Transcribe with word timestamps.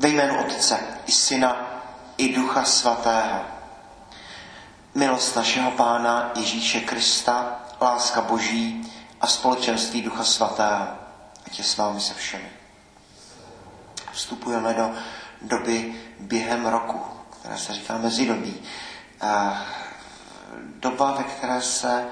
Ve 0.00 0.08
jménu 0.08 0.40
Otce 0.40 0.78
i 1.06 1.12
Syna 1.12 1.56
i 2.16 2.34
Ducha 2.36 2.64
Svatého. 2.64 3.40
Milost 4.94 5.36
našeho 5.36 5.70
Pána 5.70 6.32
Ježíše 6.34 6.80
Krista, 6.80 7.60
láska 7.80 8.20
Boží 8.20 8.92
a 9.20 9.26
společenství 9.26 10.02
Ducha 10.02 10.24
Svatého. 10.24 10.86
Ať 11.46 11.58
je 11.58 11.64
s 11.64 11.76
vámi 11.76 12.00
se 12.00 12.14
všemi. 12.14 12.50
Vstupujeme 14.12 14.74
do 14.74 14.90
doby 15.42 16.02
během 16.20 16.66
roku, 16.66 17.00
které 17.40 17.58
se 17.58 17.72
říká 17.72 17.98
mezidobí. 17.98 18.62
Doba, 20.58 21.12
ve 21.12 21.24
které 21.24 21.62
se 21.62 22.06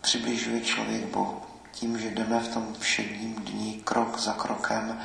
přibližuje 0.00 0.60
člověk 0.60 1.04
Bohu. 1.04 1.42
Tím, 1.72 1.98
že 1.98 2.10
jdeme 2.10 2.40
v 2.40 2.48
tom 2.48 2.74
všedním 2.78 3.34
dní 3.34 3.80
krok 3.84 4.18
za 4.18 4.32
krokem 4.32 5.00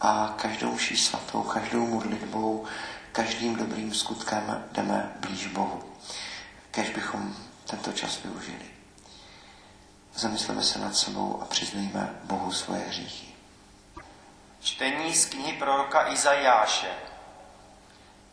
a 0.00 0.34
každou 0.36 0.76
vší 0.76 0.96
svatou, 0.96 1.42
každou 1.42 1.86
modlitbou, 1.86 2.66
každým 3.12 3.56
dobrým 3.56 3.94
skutkem 3.94 4.64
jdeme 4.72 5.12
blíž 5.20 5.46
Bohu. 5.46 5.82
Kež 6.70 6.90
bychom 6.90 7.36
tento 7.70 7.92
čas 7.92 8.22
využili. 8.22 8.70
Zamysleme 10.14 10.62
se 10.62 10.78
nad 10.78 10.96
sebou 10.96 11.42
a 11.42 11.44
přiznejme 11.44 12.20
Bohu 12.24 12.52
svoje 12.52 12.80
hříchy. 12.80 13.26
Čtení 14.60 15.14
z 15.14 15.26
knihy 15.26 15.52
proroka 15.52 16.12
Izajáše. 16.12 16.90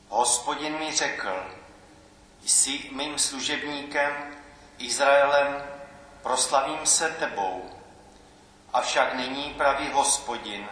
Hospodin 0.10 0.78
mi 0.78 0.96
řekl, 0.96 1.30
jsi 2.46 2.90
mým 2.92 3.20
služebníkem, 3.20 4.14
Izraelem, 4.78 5.64
proslavím 6.24 6.86
se 6.86 7.10
tebou. 7.10 7.70
Avšak 8.74 9.14
nyní 9.14 9.54
pravý 9.58 9.90
hospodin, 9.92 10.68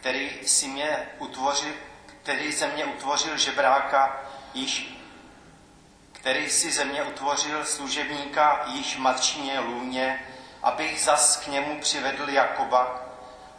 který 0.00 0.30
si 0.46 0.68
mě 0.68 1.08
utvořil, 1.18 1.72
který 2.22 2.52
ze 2.52 2.66
mě 2.66 2.84
utvořil 2.84 3.38
žebráka, 3.38 4.20
již, 4.54 4.98
který 6.12 6.50
si 6.50 6.70
ze 6.70 6.84
mě 6.84 7.02
utvořil 7.02 7.64
služebníka 7.64 8.64
již 8.66 8.96
matčině 8.96 9.60
lůně, 9.60 10.26
abych 10.62 11.00
zas 11.00 11.36
k 11.36 11.46
němu 11.46 11.80
přivedl 11.80 12.30
Jakoba, 12.30 13.02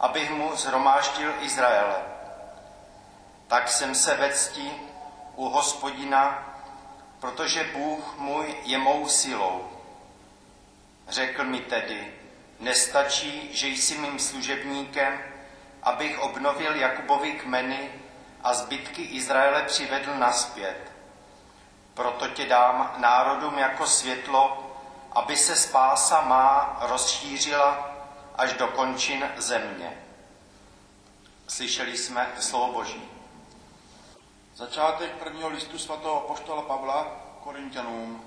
abych 0.00 0.30
mu 0.30 0.56
zhromáždil 0.56 1.34
Izraele. 1.40 1.96
Tak 3.48 3.68
jsem 3.68 3.94
se 3.94 4.14
ve 4.14 4.32
cti 4.32 4.70
u 5.36 5.48
hospodina, 5.48 6.46
protože 7.20 7.70
Bůh 7.72 8.18
můj 8.18 8.54
je 8.62 8.78
mou 8.78 9.08
silou. 9.08 9.70
Řekl 11.08 11.44
mi 11.44 11.60
tedy, 11.60 12.14
nestačí, 12.60 13.48
že 13.52 13.68
jsi 13.68 13.98
mým 13.98 14.18
služebníkem, 14.18 15.22
abych 15.82 16.18
obnovil 16.18 16.74
Jakubovi 16.74 17.32
kmeny 17.32 17.90
a 18.42 18.54
zbytky 18.54 19.02
Izraele 19.02 19.62
přivedl 19.62 20.14
naspět. 20.14 20.92
Proto 21.94 22.28
tě 22.28 22.46
dám 22.46 22.94
národům 22.98 23.58
jako 23.58 23.86
světlo, 23.86 24.72
aby 25.12 25.36
se 25.36 25.56
spása 25.56 26.20
má 26.20 26.78
rozšířila 26.80 27.90
až 28.34 28.52
do 28.52 28.66
končin 28.68 29.30
země. 29.36 30.02
Slyšeli 31.48 31.96
jsme 31.96 32.32
slovo 32.38 32.72
Boží. 32.72 33.02
Začátek 34.54 35.10
prvního 35.12 35.48
listu 35.48 35.78
svatého 35.78 36.20
poštola 36.20 36.62
Pavla 36.62 37.06
Korintianům. 37.44 38.24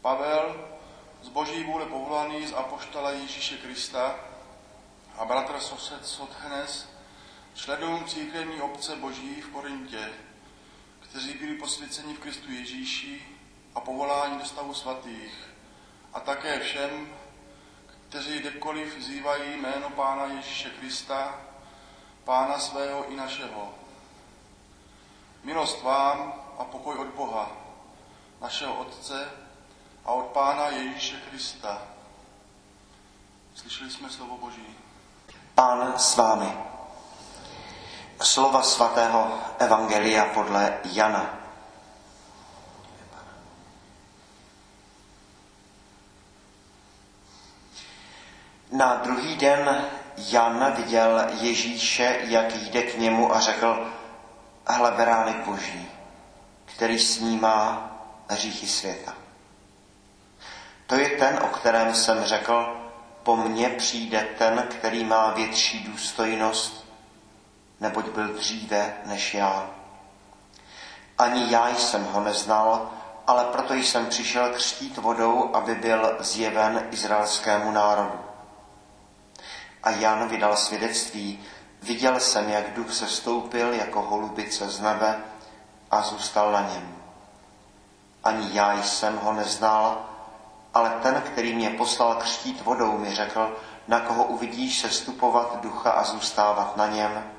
Pavel, 0.00 0.68
z 1.22 1.28
boží 1.28 1.64
vůle 1.64 1.86
povolaný 1.86 2.46
z 2.46 2.52
apoštola 2.52 3.10
Ježíše 3.10 3.56
Krista 3.56 4.14
a 5.18 5.24
bratr 5.24 5.60
sosed 5.60 6.06
Sotchenes, 6.06 6.88
členům 7.54 8.04
církevní 8.04 8.60
obce 8.60 8.96
boží 8.96 9.40
v 9.40 9.48
Korintě, 9.48 10.10
kteří 11.00 11.34
byli 11.34 11.54
posvěceni 11.54 12.14
v 12.14 12.18
Kristu 12.18 12.52
Ježíši 12.52 13.26
a 13.74 13.80
povoláni 13.80 14.38
do 14.38 14.44
stavu 14.44 14.74
svatých, 14.74 15.50
a 16.12 16.20
také 16.20 16.60
všem, 16.60 17.08
kteří 18.08 18.38
kdekoliv 18.38 18.98
vzývají 18.98 19.56
jméno 19.56 19.90
Pána 19.90 20.24
Ježíše 20.24 20.70
Krista, 20.70 21.40
Pána 22.24 22.58
svého 22.58 23.12
i 23.12 23.16
našeho. 23.16 23.74
Milost 25.44 25.82
vám 25.82 26.34
a 26.58 26.64
pokoj 26.64 26.98
od 26.98 27.06
Boha, 27.06 27.50
našeho 28.40 28.74
Otce 28.74 29.30
a 30.04 30.12
od 30.12 30.26
Pána 30.26 30.68
Ježíše 30.68 31.20
Krista. 31.30 31.82
Slyšeli 33.54 33.90
jsme 33.90 34.10
slovo 34.10 34.36
Boží. 34.36 34.76
Pán 35.60 35.92
s 36.00 36.16
vámi. 36.16 36.48
Slova 38.16 38.64
svatého 38.64 39.38
Evangelia 39.60 40.24
podle 40.32 40.80
Jana. 40.88 41.36
Na 48.72 48.94
druhý 49.04 49.36
den 49.36 49.84
Jan 50.16 50.72
viděl 50.76 51.28
Ježíše, 51.40 52.18
jak 52.22 52.56
jde 52.56 52.82
k 52.82 52.98
němu 52.98 53.34
a 53.34 53.40
řekl, 53.40 53.92
hle 54.66 54.90
beránek 54.90 55.36
boží, 55.36 55.88
který 56.64 56.98
snímá 56.98 57.90
hříchy 58.28 58.66
světa. 58.66 59.12
To 60.86 60.94
je 60.94 61.08
ten, 61.08 61.38
o 61.42 61.46
kterém 61.46 61.94
jsem 61.94 62.24
řekl, 62.24 62.79
po 63.30 63.36
mně 63.36 63.68
přijde 63.68 64.28
ten, 64.38 64.66
který 64.70 65.04
má 65.04 65.30
větší 65.30 65.84
důstojnost, 65.84 66.84
neboť 67.80 68.08
byl 68.08 68.28
dříve 68.28 68.94
než 69.04 69.34
já. 69.34 69.70
Ani 71.18 71.52
já 71.52 71.68
jsem 71.68 72.04
ho 72.04 72.20
neznal, 72.20 72.90
ale 73.26 73.44
proto 73.44 73.74
jsem 73.74 74.06
přišel 74.06 74.52
křtít 74.52 74.96
vodou, 74.96 75.50
aby 75.54 75.74
byl 75.74 76.16
zjeven 76.20 76.88
izraelskému 76.90 77.70
národu. 77.70 78.20
A 79.82 79.90
Jan 79.90 80.28
vydal 80.28 80.56
svědectví, 80.56 81.44
viděl 81.82 82.20
jsem, 82.20 82.48
jak 82.48 82.74
duch 82.74 82.94
se 82.94 83.06
stoupil 83.06 83.72
jako 83.72 84.02
holubice 84.02 84.70
z 84.70 84.80
nebe 84.80 85.20
a 85.90 86.02
zůstal 86.02 86.52
na 86.52 86.60
něm. 86.60 86.96
Ani 88.24 88.48
já 88.52 88.82
jsem 88.82 89.16
ho 89.16 89.32
neznal, 89.32 90.09
ale 90.74 90.90
ten, 91.02 91.22
který 91.22 91.54
mě 91.54 91.70
poslal 91.70 92.14
křtít 92.14 92.62
vodou, 92.62 92.98
mi 92.98 93.14
řekl, 93.14 93.56
na 93.88 94.00
koho 94.00 94.24
uvidíš 94.24 94.78
se 94.78 94.90
stupovat 94.90 95.60
ducha 95.60 95.90
a 95.90 96.04
zůstávat 96.04 96.76
na 96.76 96.86
něm, 96.86 97.32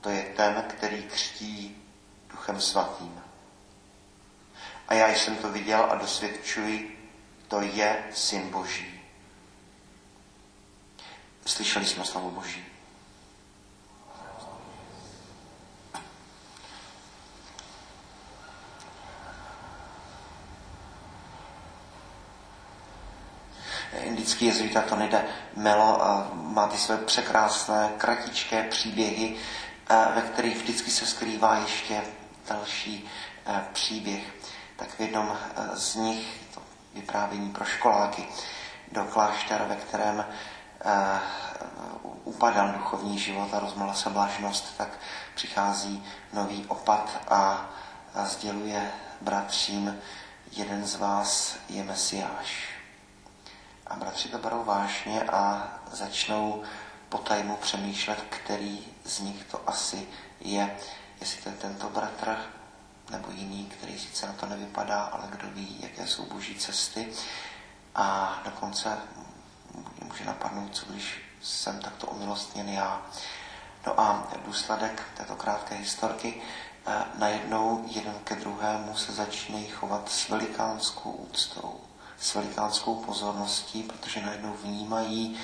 to 0.00 0.10
je 0.10 0.22
ten, 0.22 0.64
který 0.68 1.02
křtí 1.02 1.82
duchem 2.30 2.60
svatým. 2.60 3.22
A 4.88 4.94
já 4.94 5.08
jsem 5.08 5.36
to 5.36 5.50
viděl 5.50 5.86
a 5.90 5.94
dosvědčuji, 5.94 7.10
to 7.48 7.60
je 7.60 8.04
syn 8.12 8.50
Boží. 8.50 9.00
Slyšeli 11.46 11.86
jsme 11.86 12.04
slovo 12.04 12.30
Boží. 12.30 12.75
Indický 24.26 24.46
jezuita 24.46 24.82
Tonide 24.82 25.24
Melo 25.56 26.00
má 26.32 26.66
ty 26.66 26.78
své 26.78 26.96
překrásné, 26.96 27.92
kratičké 27.98 28.62
příběhy, 28.62 29.36
ve 30.14 30.22
kterých 30.22 30.56
vždycky 30.56 30.90
se 30.90 31.06
skrývá 31.06 31.56
ještě 31.56 32.02
další 32.48 33.08
příběh. 33.72 34.22
Tak 34.76 34.88
v 34.88 35.00
jednom 35.00 35.38
z 35.74 35.94
nich, 35.94 36.40
to 36.54 36.60
vyprávění 36.94 37.50
pro 37.50 37.64
školáky, 37.64 38.26
do 38.92 39.04
kláštera, 39.04 39.64
ve 39.64 39.76
kterém 39.76 40.24
upadal 42.24 42.72
duchovní 42.72 43.18
život 43.18 43.54
a 43.54 43.58
rozmala 43.58 43.94
se 43.94 44.10
blážnost, 44.10 44.76
tak 44.76 44.88
přichází 45.34 46.04
nový 46.32 46.64
opat 46.68 47.22
a 47.28 47.70
sděluje 48.24 48.90
bratřím, 49.20 49.98
jeden 50.52 50.86
z 50.86 50.96
vás 50.96 51.56
je 51.68 51.84
Mesiáš. 51.84 52.75
A 53.86 53.96
bratři 53.96 54.28
to 54.28 54.38
berou 54.38 54.64
vážně 54.64 55.22
a 55.22 55.68
začnou 55.92 56.62
po 57.08 57.18
tajmu 57.18 57.56
přemýšlet, 57.56 58.24
který 58.28 58.86
z 59.04 59.20
nich 59.20 59.44
to 59.44 59.60
asi 59.66 60.08
je. 60.40 60.76
Jestli 61.20 61.42
to 61.42 61.48
je 61.48 61.54
tento 61.54 61.88
bratr, 61.88 62.36
nebo 63.10 63.30
jiný, 63.30 63.64
který 63.64 63.98
sice 63.98 64.26
na 64.26 64.32
to 64.32 64.46
nevypadá, 64.46 65.02
ale 65.02 65.28
kdo 65.30 65.48
ví, 65.50 65.78
jaké 65.80 66.06
jsou 66.06 66.26
boží 66.26 66.54
cesty. 66.54 67.08
A 67.94 68.38
dokonce 68.44 68.98
může 70.02 70.24
napadnout, 70.24 70.76
co 70.76 70.86
když 70.86 71.20
jsem 71.42 71.80
takto 71.80 72.06
omilostněn 72.06 72.68
já. 72.68 73.02
No 73.86 74.00
a 74.00 74.28
důsledek 74.46 75.02
této 75.16 75.36
krátké 75.36 75.74
historky, 75.74 76.42
eh, 76.86 77.04
najednou 77.18 77.84
jeden 77.86 78.14
ke 78.24 78.36
druhému 78.36 78.96
se 78.96 79.12
začínají 79.12 79.66
chovat 79.66 80.08
s 80.08 80.28
velikánskou 80.28 81.10
úctou 81.10 81.80
s 82.18 82.34
velikánskou 82.34 82.94
pozorností, 82.94 83.82
protože 83.82 84.20
najednou 84.20 84.52
vnímají 84.62 85.38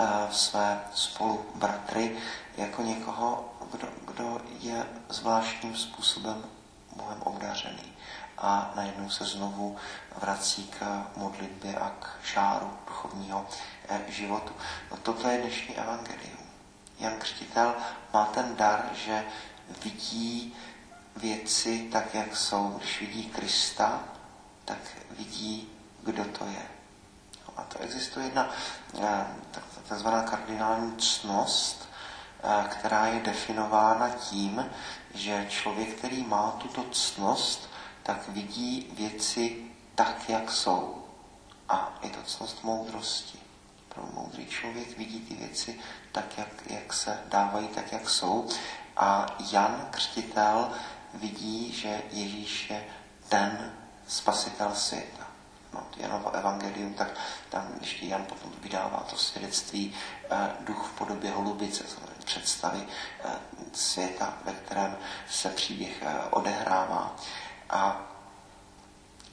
uh, 0.00 0.06
své 0.30 0.80
spolubratry 0.94 2.16
jako 2.56 2.82
někoho, 2.82 3.54
kdo 4.06 4.40
je 4.60 4.86
zvláštním 5.08 5.76
způsobem 5.76 6.44
Bohem 6.96 7.22
obdařený 7.22 7.94
a 8.38 8.72
najednou 8.76 9.10
se 9.10 9.24
znovu 9.24 9.76
vrací 10.20 10.66
k 10.78 11.06
modlitbě 11.16 11.74
a 11.74 11.90
k 11.90 12.08
šáru 12.24 12.70
duchovního 12.86 13.46
eh, 13.88 14.00
životu. 14.08 14.52
No 14.90 14.96
toto 14.96 15.28
je 15.28 15.38
dnešní 15.38 15.76
evangelium. 15.76 16.38
Jan 16.98 17.12
Křtitel 17.18 17.74
má 18.12 18.26
ten 18.26 18.56
dar, 18.56 18.90
že 18.94 19.24
vidí 19.84 20.56
věci 21.16 21.88
tak, 21.92 22.14
jak 22.14 22.36
jsou. 22.36 22.68
Když 22.68 23.00
vidí 23.00 23.24
Krista, 23.24 24.04
tak 24.64 24.78
vidí, 25.10 25.23
kdo 26.04 26.24
to 26.24 26.44
je. 26.44 26.66
No 27.46 27.52
a 27.56 27.62
to 27.62 27.78
existuje 27.78 28.26
jedna 28.26 28.50
eh, 29.02 29.26
takzvaná 29.88 30.22
kardinální 30.22 30.96
cnost, 30.96 31.88
eh, 32.42 32.64
která 32.68 33.06
je 33.06 33.20
definována 33.20 34.08
tím, 34.10 34.70
že 35.14 35.46
člověk, 35.48 35.94
který 35.94 36.22
má 36.22 36.50
tuto 36.58 36.84
cnost, 36.84 37.70
tak 38.02 38.28
vidí 38.28 38.92
věci 38.92 39.64
tak, 39.94 40.28
jak 40.28 40.50
jsou. 40.52 41.04
A 41.68 41.98
je 42.02 42.10
to 42.10 42.22
cnost 42.22 42.64
moudrosti. 42.64 43.38
Pro 43.88 44.06
moudrý 44.12 44.46
člověk 44.46 44.98
vidí 44.98 45.20
ty 45.20 45.34
věci 45.34 45.80
tak, 46.12 46.38
jak, 46.38 46.48
jak 46.66 46.92
se 46.92 47.18
dávají, 47.28 47.68
tak, 47.68 47.92
jak 47.92 48.10
jsou. 48.10 48.48
A 48.96 49.26
Jan 49.52 49.88
Křtitel 49.90 50.70
vidí, 51.14 51.72
že 51.72 52.02
Ježíš 52.10 52.70
je 52.70 52.84
ten 53.28 53.72
spasitel 54.06 54.74
světa. 54.74 55.33
No, 55.74 55.86
to 55.90 56.02
Janovo 56.02 56.36
evangelium, 56.36 56.94
tak 56.94 57.08
tam 57.50 57.68
ještě 57.80 58.06
Jan 58.06 58.24
potom 58.24 58.52
vydává 58.60 59.06
to 59.10 59.16
svědectví 59.16 59.94
eh, 60.30 60.50
duch 60.60 60.86
v 60.86 60.98
podobě 60.98 61.30
holubice, 61.30 61.84
představy 62.24 62.86
eh, 63.24 63.30
světa, 63.72 64.34
ve 64.44 64.52
kterém 64.52 64.96
se 65.30 65.48
příběh 65.48 66.02
eh, 66.02 66.14
odehrává. 66.30 67.16
A 67.70 68.00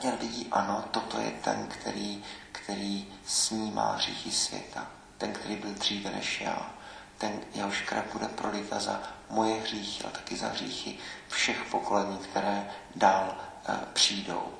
Jan 0.03 0.17
vidí, 0.17 0.47
ano, 0.51 0.83
toto 0.91 1.19
je 1.19 1.31
ten, 1.31 1.67
který, 1.67 2.23
který 2.51 3.13
snímá 3.25 3.91
hříchy 3.91 4.31
světa. 4.31 4.88
Ten, 5.17 5.33
který 5.33 5.55
byl 5.55 5.73
dříve 5.73 6.09
než 6.09 6.41
já. 6.41 6.71
Ten, 7.17 7.39
jehož 7.53 7.81
krev 7.81 8.13
bude 8.13 8.27
prolita 8.27 8.79
za 8.79 9.01
moje 9.29 9.61
hříchy, 9.61 10.03
ale 10.03 10.13
taky 10.13 10.38
za 10.38 10.47
hříchy 10.47 10.97
všech 11.27 11.63
pokolení, 11.71 12.17
které 12.17 12.71
dál 12.95 13.35
e, 13.69 13.77
přijdou. 13.93 14.53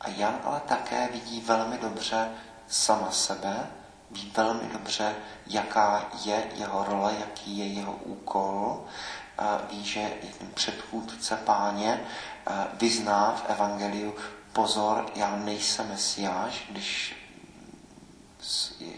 A 0.00 0.08
Jan 0.08 0.40
ale 0.44 0.60
také 0.60 1.08
vidí 1.12 1.40
velmi 1.40 1.78
dobře 1.78 2.30
sama 2.68 3.10
sebe, 3.10 3.70
ví 4.10 4.32
velmi 4.36 4.68
dobře, 4.72 5.16
jaká 5.46 6.08
je 6.24 6.46
jeho 6.54 6.84
role, 6.84 7.14
jaký 7.20 7.58
je 7.58 7.66
jeho 7.66 7.92
úkol, 7.92 8.84
ví, 9.70 9.84
že 9.84 10.00
je 10.00 10.32
ten 10.38 10.48
předchůdce 10.54 11.36
páně, 11.36 12.00
vyzná 12.72 13.32
v 13.32 13.50
evangeliu, 13.50 14.14
pozor, 14.52 15.06
já 15.14 15.36
nejsem 15.36 15.88
mesiáš, 15.88 16.66
když 16.70 17.16
je 18.80 18.92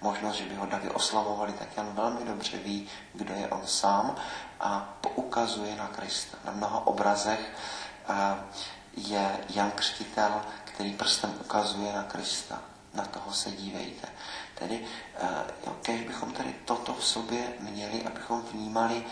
možnost, 0.00 0.36
že 0.36 0.44
by 0.44 0.54
ho 0.54 0.66
davy 0.66 0.90
oslamovali, 0.90 1.52
tak 1.52 1.68
Jan 1.76 1.92
velmi 1.94 2.24
dobře 2.24 2.56
ví, 2.56 2.88
kdo 3.14 3.34
je 3.34 3.48
on 3.48 3.66
sám 3.66 4.16
a 4.60 4.94
poukazuje 5.00 5.76
na 5.76 5.86
Krista. 5.86 6.38
Na 6.44 6.52
mnoha 6.52 6.86
obrazech 6.86 7.40
je 8.96 9.40
Jan 9.48 9.70
Křtitel, 9.70 10.42
který 10.64 10.92
prstem 10.92 11.34
ukazuje 11.40 11.92
na 11.92 12.02
Krista. 12.02 12.62
Na 12.94 13.04
toho 13.04 13.32
se 13.32 13.50
dívejte. 13.50 14.08
Tedy, 14.54 14.84
jo, 15.66 15.76
kež 15.82 16.00
bychom 16.00 16.32
tady 16.32 16.54
toto 16.64 16.94
v 16.94 17.04
sobě 17.04 17.52
měli, 17.60 18.02
abychom 18.02 18.42
vnímali 18.42 19.04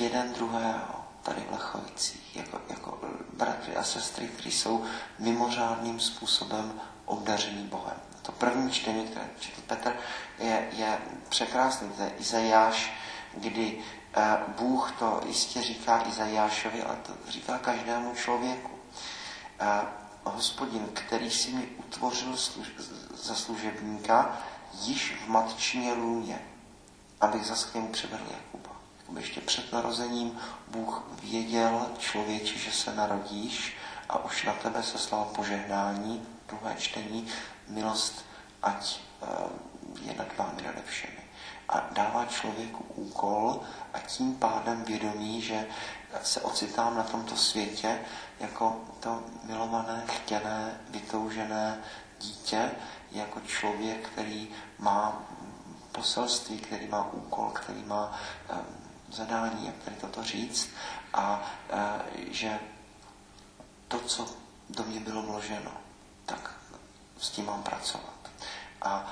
jeden 0.00 0.32
druhého 0.32 1.06
tady 1.22 1.40
v 1.40 1.52
Lechovicích, 1.52 2.36
jako, 2.36 2.60
jako 2.68 3.00
bratři 3.32 3.76
a 3.76 3.82
sestry, 3.82 4.28
kteří 4.28 4.52
jsou 4.52 4.84
mimořádným 5.18 6.00
způsobem 6.00 6.80
obdaření 7.04 7.64
Bohem. 7.64 7.96
To 8.22 8.32
první 8.32 8.70
čtení, 8.70 9.04
které 9.04 9.26
četl 9.40 9.60
Petr, 9.66 9.92
je, 10.38 10.68
je 10.72 10.98
překrásný. 11.28 11.88
To 11.90 12.02
je 12.02 12.12
Izajáš, 12.18 12.92
kdy 13.34 13.78
eh, 13.78 14.05
Bůh 14.58 14.92
to 14.98 15.20
jistě 15.26 15.62
říká 15.62 16.08
Izajášovi, 16.08 16.82
ale 16.82 16.96
to 16.96 17.12
říká 17.28 17.58
každému 17.58 18.14
člověku. 18.14 18.70
Hospodin, 20.24 20.88
který 20.92 21.30
si 21.30 21.50
mi 21.50 21.66
utvořil 21.66 22.36
za 23.14 23.34
služebníka, 23.34 24.38
již 24.82 25.16
v 25.24 25.28
matčině 25.28 25.92
lůně, 25.92 26.42
abych 27.20 27.46
zas 27.46 27.64
k 27.64 27.74
němu 27.74 27.88
přivedl 27.88 28.24
Jakuba. 28.30 28.70
Ještě 29.16 29.40
před 29.40 29.72
narozením 29.72 30.38
Bůh 30.68 31.02
věděl 31.22 31.86
člověči, 31.98 32.58
že 32.58 32.72
se 32.72 32.94
narodíš 32.94 33.76
a 34.08 34.24
už 34.24 34.44
na 34.44 34.52
tebe 34.52 34.82
se 34.82 34.98
slal 34.98 35.24
požehnání, 35.24 36.26
druhé 36.48 36.74
čtení, 36.78 37.28
milost, 37.68 38.24
ať 38.62 39.00
eh, 39.22 39.26
je 40.02 40.14
nad 40.14 40.36
vámi 40.36 40.62
nade 40.62 40.82
všemi. 40.86 41.25
A 41.68 41.84
dává 41.92 42.24
člověku 42.24 42.84
úkol 42.94 43.60
a 43.94 43.98
tím 43.98 44.34
pádem 44.34 44.84
vědomí, 44.84 45.42
že 45.42 45.66
se 46.22 46.40
ocitám 46.40 46.96
na 46.96 47.02
tomto 47.02 47.36
světě 47.36 48.00
jako 48.40 48.80
to 49.00 49.22
milované, 49.42 50.04
chtěné, 50.06 50.80
vytoužené 50.88 51.78
dítě, 52.20 52.70
jako 53.12 53.40
člověk, 53.40 54.08
který 54.08 54.48
má 54.78 55.22
poselství, 55.92 56.58
který 56.58 56.88
má 56.88 57.12
úkol, 57.12 57.50
který 57.50 57.84
má 57.84 58.18
eh, 58.50 58.54
zadání, 59.12 59.66
jak 59.66 59.74
tady 59.84 59.96
toto 59.96 60.24
říct, 60.24 60.68
a 61.16 61.42
e, 61.70 62.00
že 62.30 62.58
to, 63.88 63.98
co 63.98 64.26
do 64.70 64.84
mě 64.84 65.00
bylo 65.00 65.22
vloženo, 65.22 65.72
tak 66.26 66.50
s 67.18 67.30
tím 67.30 67.46
mám 67.46 67.62
pracovat. 67.62 68.30
A 68.82 69.06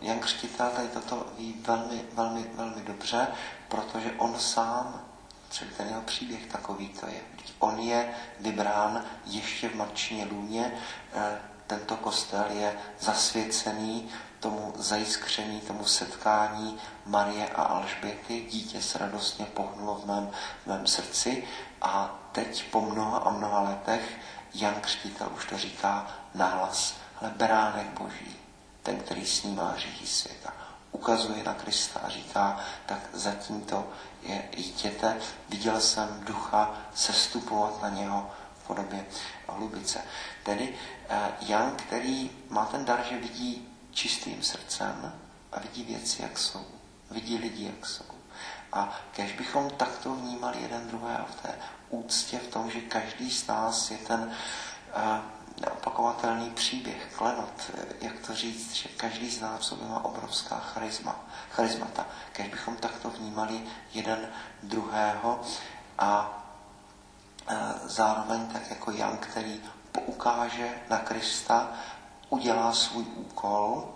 Jan 0.00 0.18
Křtitel 0.18 0.70
tady 0.70 0.88
toto 0.88 1.26
ví 1.38 1.54
velmi, 1.66 2.04
velmi, 2.12 2.46
velmi 2.54 2.82
dobře, 2.82 3.26
protože 3.68 4.12
on 4.18 4.38
sám, 4.38 5.02
celý 5.50 5.70
ten 5.76 5.88
jeho 5.88 6.02
příběh 6.02 6.46
takový 6.46 6.88
to 6.88 7.06
je. 7.06 7.20
On 7.58 7.78
je 7.78 8.14
vybrán 8.40 9.04
ještě 9.26 9.68
v 9.68 9.74
Marčině 9.74 10.24
lůně, 10.24 10.72
e, 11.14 11.38
tento 11.66 11.96
kostel 11.96 12.44
je 12.50 12.78
zasvěcený 13.00 14.08
tomu 14.40 14.72
zajiskření, 14.76 15.60
tomu 15.60 15.84
setkání 15.84 16.78
Marie 17.06 17.48
a 17.48 17.62
Alžběty. 17.62 18.46
Dítě 18.50 18.82
se 18.82 18.98
radostně 18.98 19.44
pohnulo 19.44 19.94
v 19.94 20.06
mém, 20.06 20.30
v 20.64 20.66
mém 20.66 20.86
srdci 20.86 21.44
a 21.82 22.14
teď 22.32 22.70
po 22.70 22.80
mnoha 22.80 23.18
a 23.18 23.30
mnoha 23.30 23.60
letech 23.60 24.18
Jan 24.54 24.74
Křtitel 24.80 25.28
už 25.36 25.46
to 25.46 25.58
říká 25.58 26.06
nahlas, 26.34 26.94
ale 27.20 27.30
beránek 27.36 27.86
boží, 27.86 28.43
ten, 28.84 28.96
který 28.96 29.26
snímá 29.26 29.70
hříchy 29.70 30.06
světa, 30.06 30.52
ukazuje 30.92 31.42
na 31.44 31.54
Krista 31.54 32.00
a 32.00 32.08
říká, 32.08 32.60
tak 32.86 32.98
zatím 33.12 33.60
to 33.60 33.88
je, 34.22 34.48
jděte, 34.56 35.16
viděl 35.48 35.80
jsem 35.80 36.20
ducha 36.24 36.74
sestupovat 36.94 37.82
na 37.82 37.88
něho 37.88 38.30
v 38.62 38.66
podobě 38.66 39.06
hlubice. 39.48 40.00
Tedy 40.42 40.74
eh, 41.08 41.32
Jan, 41.40 41.70
který 41.76 42.30
má 42.48 42.64
ten 42.64 42.84
dar, 42.84 43.04
že 43.10 43.18
vidí 43.18 43.68
čistým 43.90 44.42
srdcem 44.42 45.12
a 45.52 45.60
vidí 45.60 45.82
věci, 45.82 46.22
jak 46.22 46.38
jsou. 46.38 46.66
Vidí 47.10 47.36
lidi, 47.36 47.66
jak 47.66 47.86
jsou. 47.86 48.04
A 48.72 49.00
kež 49.12 49.32
bychom 49.32 49.70
takto 49.70 50.14
vnímali 50.14 50.62
jeden 50.62 50.88
druhého 50.88 51.26
v 51.26 51.42
té 51.42 51.54
úctě, 51.90 52.38
v 52.38 52.48
tom, 52.48 52.70
že 52.70 52.80
každý 52.80 53.30
z 53.30 53.46
nás 53.46 53.90
je 53.90 53.98
ten 53.98 54.20
uh, 54.96 55.18
neopakovatelný 55.60 56.50
příběh, 56.50 57.14
klenot, 57.18 57.70
jak 58.00 58.18
to 58.26 58.34
říct, 58.34 58.72
že 58.74 58.88
každý 58.88 59.30
z 59.30 59.40
nás 59.40 59.60
v 59.60 59.64
sobě 59.64 59.88
má 59.88 60.04
obrovská 60.04 60.58
charisma, 60.58 61.16
charismata. 61.50 62.06
Kež 62.32 62.48
bychom 62.48 62.76
takto 62.76 63.10
vnímali 63.10 63.62
jeden 63.94 64.28
druhého 64.62 65.40
a 65.98 66.42
uh, 67.50 67.56
zároveň 67.84 68.46
tak 68.46 68.70
jako 68.70 68.90
Jan, 68.90 69.16
který 69.16 69.60
poukáže 69.92 70.70
na 70.90 70.98
Krista 70.98 71.68
udělá 72.28 72.72
svůj 72.72 73.04
úkol, 73.14 73.94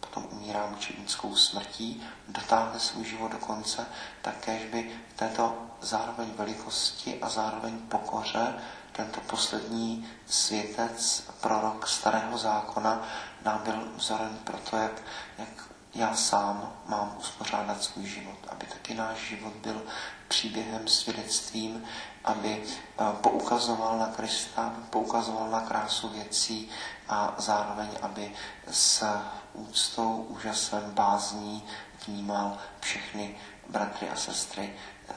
potom 0.00 0.26
umírá 0.30 0.66
mučednickou 0.66 1.36
smrtí, 1.36 2.02
dotáhne 2.28 2.80
svůj 2.80 3.04
život 3.04 3.32
do 3.32 3.38
konce, 3.38 3.86
také 4.22 4.66
by 4.72 4.90
v 5.14 5.18
této 5.18 5.54
zároveň 5.80 6.28
velikosti 6.36 7.20
a 7.22 7.28
zároveň 7.28 7.78
pokoře 7.78 8.54
tento 8.98 9.20
poslední 9.20 10.08
světec, 10.26 11.22
prorok 11.40 11.88
starého 11.88 12.38
zákona, 12.38 13.02
nám 13.44 13.62
byl 13.64 13.88
vzorem 13.96 14.38
pro 14.44 14.58
to, 14.58 14.76
jak, 14.76 15.02
jak 15.38 15.48
já 15.94 16.14
sám 16.14 16.72
mám 16.86 17.16
uspořádat 17.18 17.82
svůj 17.82 18.06
život, 18.06 18.38
aby 18.48 18.66
taky 18.66 18.94
náš 18.94 19.18
život 19.18 19.52
byl 19.52 19.82
příběhem, 20.28 20.88
svědectvím, 20.88 21.84
aby 22.24 22.62
eh, 22.64 23.04
poukazoval 23.22 23.98
na 23.98 24.06
Krista, 24.06 24.74
poukazoval 24.90 25.50
na 25.50 25.60
krásu 25.60 26.08
věcí 26.08 26.70
a 27.08 27.34
zároveň, 27.38 27.88
aby 28.02 28.32
s 28.70 29.04
úctou, 29.52 30.26
úžasem, 30.28 30.90
bázní 30.90 31.64
vnímal 32.06 32.58
všechny 32.80 33.36
bratry 33.68 34.10
a 34.10 34.16
sestry, 34.16 34.74
eh, 35.08 35.14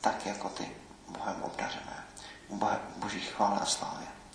tak 0.00 0.26
jako 0.26 0.48
ty, 0.48 0.76
Bohem 1.08 1.42
obdařené. 1.42 2.07
Boží 2.96 3.20
chvále 3.20 3.60
a 3.60 3.64
slávě. 3.64 4.17